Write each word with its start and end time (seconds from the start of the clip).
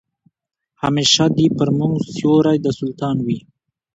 همېشه 0.83 1.23
دي 1.35 1.47
پر 1.57 1.69
موږ 1.77 1.95
سیوری 2.15 2.57
د 2.61 2.67
سلطان 2.79 3.17
وي 3.25 3.39